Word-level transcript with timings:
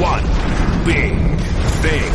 one 0.00 0.22
big 0.84 1.12
thing. 1.82 2.12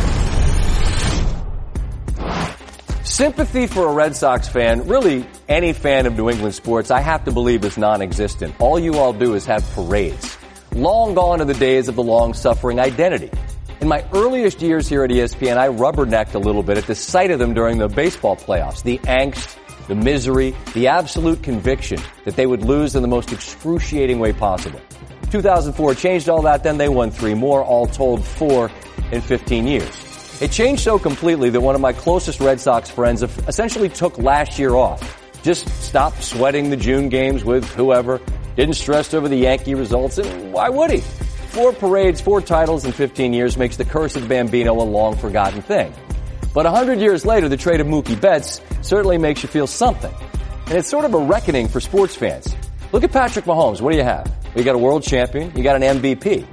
Sympathy 3.03 3.67
for 3.67 3.87
a 3.87 3.94
Red 3.94 4.16
Sox 4.16 4.48
fan, 4.48 4.88
really 4.88 5.26
any 5.50 5.74
fan 5.74 6.06
of 6.06 6.16
New 6.16 6.30
England 6.30 6.56
sports, 6.56 6.92
I 6.92 7.02
have 7.02 7.26
to 7.26 7.32
believe 7.32 7.66
is 7.66 7.78
non-existent. 7.78 8.56
All 8.60 8.80
you 8.80 8.96
all 8.96 9.12
do 9.12 9.36
is 9.36 9.46
have 9.46 9.70
parades. 9.72 10.38
Long 10.72 11.14
gone 11.14 11.42
are 11.42 11.46
the 11.46 11.54
days 11.54 11.90
of 11.90 11.96
the 11.96 12.04
long-suffering 12.04 12.79
identity. 12.79 13.29
In 13.81 13.90
my 13.90 14.06
earliest 14.13 14.62
years 14.62 14.88
here 14.88 15.04
at 15.04 15.10
ESPN, 15.10 15.58
I 15.58 15.68
rubbernecked 15.68 16.36
a 16.36 16.39
little 16.39 16.63
bit 16.63 16.77
at 16.77 16.88
the 16.88 16.95
sight 16.95 17.31
of 17.31 17.39
them 17.39 17.54
during 17.54 17.79
the 17.79 17.89
baseball 17.89 18.38
playoffs. 18.38 18.81
The 18.81 18.97
angst, 19.00 19.57
the 19.88 19.95
misery, 19.95 20.55
the 20.73 20.88
absolute 20.88 21.43
conviction 21.43 22.00
that 22.23 22.38
they 22.38 22.47
would 22.47 22.63
lose 22.63 22.95
in 22.95 23.02
the 23.02 23.09
most 23.09 23.34
excruciating 23.34 24.20
way 24.20 24.31
possible. 24.31 24.79
2004 25.34 25.95
changed 25.95 26.29
all 26.29 26.43
that, 26.43 26.61
then 26.61 26.77
they 26.77 26.88
won 26.88 27.09
three 27.09 27.34
more, 27.34 27.63
all 27.63 27.88
told 27.88 28.23
four 28.23 28.70
in 29.12 29.20
15 29.20 29.66
years. 29.66 29.90
It 30.40 30.52
changed 30.52 30.84
so 30.84 30.99
completely 30.99 31.49
that 31.49 31.59
one 31.59 31.73
of 31.73 31.81
my 31.81 31.91
closest 31.91 32.40
Red 32.40 32.59
Sox 32.59 32.91
friends 32.91 33.23
essentially 33.23 33.90
took 33.90 34.20
last 34.20 34.59
year 34.59 34.76
off. 34.76 35.02
Just 35.41 35.67
stopped 35.81 36.21
sweating 36.23 36.70
the 36.70 36.77
June 36.77 37.09
games 37.09 37.43
with 37.43 37.67
whoever, 37.73 38.21
didn't 38.55 38.76
stress 38.76 39.12
over 39.16 39.27
the 39.27 39.35
Yankee 39.35 39.73
results, 39.73 40.20
and 40.20 40.54
why 40.54 40.70
would 40.70 40.91
he? 40.91 40.99
Four 40.99 41.73
parades, 41.73 42.21
four 42.21 42.40
titles 42.40 42.85
in 42.85 42.91
15 42.91 43.34
years 43.34 43.57
makes 43.57 43.76
the 43.76 43.85
curse 43.85 44.15
of 44.15 44.27
Bambino 44.29 44.79
a 44.79 44.85
long 44.85 45.18
forgotten 45.18 45.63
thing. 45.63 45.91
But 46.54 46.65
100 46.65 46.99
years 46.99 47.26
later, 47.26 47.49
the 47.49 47.57
trade 47.57 47.81
of 47.81 47.88
Mookie 47.88 48.21
Betts 48.21 48.62
certainly 48.84 49.18
makes 49.18 49.41
you 49.41 49.49
feel 49.49 49.65
something. 49.65 50.13
And 50.68 50.73
it's 50.73 50.91
sort 50.91 51.05
of 51.05 51.15
a 51.15 51.20
reckoning 51.20 51.70
for 51.70 51.79
sports 51.79 52.15
fans. 52.15 52.55
Look 52.91 53.04
at 53.04 53.12
Patrick 53.12 53.45
Mahomes. 53.45 53.81
What 53.81 53.93
do 53.93 53.98
you 53.98 54.04
have? 54.04 54.42
You 54.55 54.63
got 54.63 54.75
a 54.75 54.80
world 54.80 55.03
champion. 55.03 55.52
You 55.55 55.63
got 55.63 55.81
an 55.81 55.99
MVP. 55.99 56.45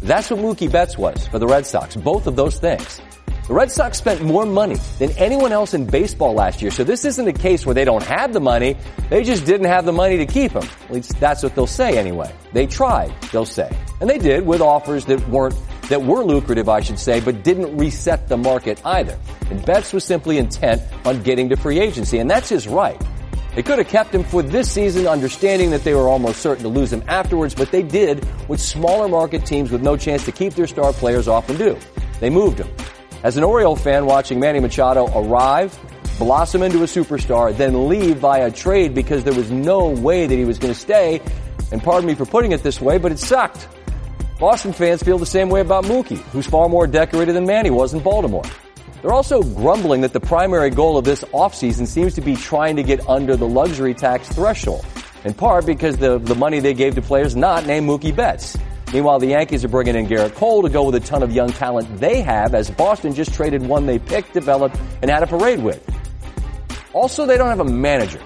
That's 0.00 0.30
what 0.30 0.40
Mookie 0.40 0.70
Betts 0.70 0.96
was 0.96 1.26
for 1.28 1.38
the 1.38 1.46
Red 1.46 1.66
Sox. 1.66 1.96
Both 1.96 2.26
of 2.26 2.34
those 2.34 2.58
things. 2.58 3.00
The 3.46 3.54
Red 3.54 3.70
Sox 3.70 3.98
spent 3.98 4.22
more 4.22 4.46
money 4.46 4.76
than 4.98 5.10
anyone 5.12 5.52
else 5.52 5.74
in 5.74 5.84
baseball 5.84 6.32
last 6.32 6.62
year. 6.62 6.70
So 6.70 6.84
this 6.84 7.04
isn't 7.04 7.26
a 7.26 7.32
case 7.32 7.66
where 7.66 7.74
they 7.74 7.84
don't 7.84 8.02
have 8.04 8.32
the 8.32 8.40
money. 8.40 8.76
They 9.10 9.24
just 9.24 9.44
didn't 9.44 9.66
have 9.66 9.84
the 9.84 9.92
money 9.92 10.16
to 10.18 10.26
keep 10.26 10.52
him. 10.52 10.62
At 10.84 10.90
least 10.90 11.18
that's 11.20 11.42
what 11.42 11.54
they'll 11.54 11.66
say 11.66 11.98
anyway. 11.98 12.32
They 12.52 12.66
tried, 12.66 13.12
they'll 13.32 13.44
say. 13.44 13.76
And 14.00 14.08
they 14.08 14.18
did 14.18 14.46
with 14.46 14.60
offers 14.60 15.04
that 15.06 15.28
weren't 15.28 15.56
that 15.88 16.02
were 16.02 16.24
lucrative, 16.24 16.68
I 16.68 16.80
should 16.80 16.98
say, 16.98 17.20
but 17.20 17.42
didn't 17.42 17.76
reset 17.76 18.28
the 18.28 18.36
market 18.36 18.80
either. 18.84 19.18
And 19.50 19.64
Betts 19.66 19.92
was 19.92 20.04
simply 20.04 20.38
intent 20.38 20.80
on 21.04 21.22
getting 21.22 21.48
to 21.50 21.56
free 21.56 21.80
agency, 21.80 22.18
and 22.18 22.30
that's 22.30 22.48
his 22.48 22.66
right. 22.66 23.00
They 23.54 23.62
could 23.62 23.78
have 23.78 23.88
kept 23.88 24.14
him 24.14 24.24
for 24.24 24.42
this 24.42 24.70
season, 24.70 25.06
understanding 25.06 25.70
that 25.70 25.84
they 25.84 25.92
were 25.92 26.08
almost 26.08 26.40
certain 26.40 26.62
to 26.62 26.70
lose 26.70 26.90
him 26.90 27.02
afterwards, 27.06 27.54
but 27.54 27.70
they 27.70 27.82
did 27.82 28.24
what 28.48 28.58
smaller 28.58 29.08
market 29.08 29.44
teams 29.44 29.70
with 29.70 29.82
no 29.82 29.96
chance 29.96 30.24
to 30.24 30.32
keep 30.32 30.54
their 30.54 30.66
star 30.66 30.92
players 30.94 31.28
often 31.28 31.58
do. 31.58 31.78
They 32.18 32.30
moved 32.30 32.60
him. 32.60 32.68
As 33.22 33.36
an 33.36 33.44
Oriole 33.44 33.76
fan 33.76 34.06
watching 34.06 34.40
Manny 34.40 34.58
Machado 34.58 35.06
arrive, 35.14 35.78
blossom 36.18 36.62
into 36.62 36.78
a 36.78 36.86
superstar, 36.86 37.54
then 37.54 37.88
leave 37.88 38.18
via 38.18 38.50
trade 38.50 38.94
because 38.94 39.22
there 39.22 39.34
was 39.34 39.50
no 39.50 39.88
way 39.88 40.26
that 40.26 40.34
he 40.34 40.46
was 40.46 40.58
going 40.58 40.72
to 40.72 40.78
stay, 40.78 41.20
and 41.70 41.82
pardon 41.82 42.06
me 42.08 42.14
for 42.14 42.24
putting 42.24 42.52
it 42.52 42.62
this 42.62 42.80
way, 42.80 42.96
but 42.96 43.12
it 43.12 43.18
sucked. 43.18 43.68
Boston 44.40 44.72
fans 44.72 45.02
feel 45.02 45.18
the 45.18 45.26
same 45.26 45.50
way 45.50 45.60
about 45.60 45.84
Mookie, 45.84 46.18
who's 46.32 46.46
far 46.46 46.70
more 46.70 46.86
decorated 46.86 47.34
than 47.34 47.46
Manny 47.46 47.70
was 47.70 47.92
in 47.92 48.00
Baltimore. 48.00 48.44
They're 49.02 49.12
also 49.12 49.42
grumbling 49.42 50.02
that 50.02 50.12
the 50.12 50.20
primary 50.20 50.70
goal 50.70 50.96
of 50.96 51.04
this 51.04 51.24
offseason 51.34 51.88
seems 51.88 52.14
to 52.14 52.20
be 52.20 52.36
trying 52.36 52.76
to 52.76 52.84
get 52.84 53.08
under 53.08 53.36
the 53.36 53.48
luxury 53.48 53.94
tax 53.94 54.28
threshold, 54.28 54.86
in 55.24 55.34
part 55.34 55.66
because 55.66 55.96
the, 55.96 56.18
the 56.18 56.36
money 56.36 56.60
they 56.60 56.72
gave 56.72 56.94
to 56.94 57.02
players 57.02 57.34
not 57.34 57.66
named 57.66 57.88
Mookie 57.88 58.14
Betts. 58.14 58.56
Meanwhile, 58.92 59.18
the 59.18 59.26
Yankees 59.26 59.64
are 59.64 59.68
bringing 59.68 59.96
in 59.96 60.06
Gerrit 60.06 60.34
Cole 60.34 60.62
to 60.62 60.68
go 60.68 60.84
with 60.84 60.94
a 60.94 61.00
ton 61.00 61.24
of 61.24 61.32
young 61.32 61.48
talent 61.48 61.98
they 61.98 62.20
have, 62.20 62.54
as 62.54 62.70
Boston 62.70 63.12
just 63.12 63.34
traded 63.34 63.62
one 63.62 63.86
they 63.86 63.98
picked, 63.98 64.34
developed, 64.34 64.76
and 65.00 65.10
had 65.10 65.24
a 65.24 65.26
parade 65.26 65.60
with. 65.60 65.82
Also, 66.92 67.26
they 67.26 67.36
don't 67.36 67.48
have 67.48 67.60
a 67.60 67.64
manager. 67.64 68.20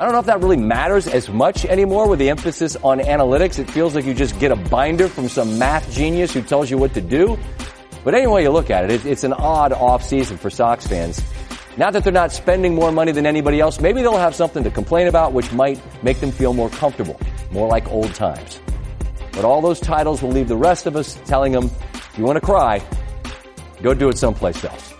I 0.00 0.04
don't 0.04 0.12
know 0.12 0.18
if 0.18 0.26
that 0.26 0.40
really 0.40 0.56
matters 0.58 1.06
as 1.06 1.28
much 1.28 1.64
anymore 1.64 2.06
with 2.06 2.18
the 2.18 2.28
emphasis 2.28 2.76
on 2.76 2.98
analytics. 2.98 3.58
It 3.58 3.70
feels 3.70 3.94
like 3.94 4.04
you 4.04 4.12
just 4.12 4.38
get 4.38 4.52
a 4.52 4.56
binder 4.56 5.08
from 5.08 5.28
some 5.28 5.58
math 5.58 5.90
genius 5.90 6.34
who 6.34 6.42
tells 6.42 6.70
you 6.70 6.76
what 6.76 6.92
to 6.94 7.00
do. 7.00 7.38
But 8.04 8.14
any 8.14 8.26
way 8.26 8.42
you 8.42 8.50
look 8.50 8.70
at 8.70 8.90
it, 8.90 9.04
it's 9.04 9.24
an 9.24 9.32
odd 9.32 9.72
off 9.72 10.02
season 10.02 10.36
for 10.36 10.50
Sox 10.50 10.86
fans. 10.86 11.22
Not 11.76 11.92
that 11.92 12.04
they're 12.04 12.12
not 12.12 12.32
spending 12.32 12.74
more 12.74 12.90
money 12.90 13.12
than 13.12 13.26
anybody 13.26 13.60
else. 13.60 13.80
Maybe 13.80 14.02
they'll 14.02 14.16
have 14.16 14.34
something 14.34 14.64
to 14.64 14.70
complain 14.70 15.06
about, 15.06 15.32
which 15.32 15.52
might 15.52 15.80
make 16.02 16.18
them 16.20 16.32
feel 16.32 16.52
more 16.52 16.70
comfortable, 16.70 17.20
more 17.50 17.68
like 17.68 17.88
old 17.90 18.14
times. 18.14 18.60
But 19.32 19.44
all 19.44 19.60
those 19.60 19.78
titles 19.78 20.20
will 20.22 20.30
leave 20.30 20.48
the 20.48 20.56
rest 20.56 20.86
of 20.86 20.96
us 20.96 21.16
telling 21.26 21.52
them, 21.52 21.70
if 21.94 22.18
you 22.18 22.24
want 22.24 22.36
to 22.36 22.44
cry, 22.44 22.82
go 23.82 23.94
do 23.94 24.08
it 24.08 24.18
someplace 24.18 24.64
else. 24.64 24.97